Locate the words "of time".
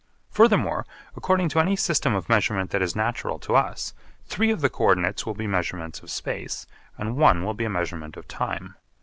8.17-8.75